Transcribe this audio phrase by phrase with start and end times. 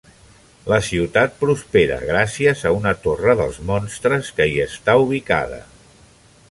[0.71, 5.63] La ciutat prospera gràcies a una Torre dels Monstres que hi està ubicada.